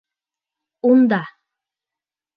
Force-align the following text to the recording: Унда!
Унда! 0.91 1.21